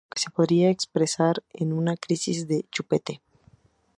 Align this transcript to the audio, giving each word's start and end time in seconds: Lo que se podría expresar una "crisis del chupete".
Lo 0.09 0.15
que 0.15 0.19
se 0.19 0.31
podría 0.31 0.71
expresar 0.71 1.43
una 1.59 1.95
"crisis 1.95 2.47
del 2.47 2.67
chupete". 2.71 3.21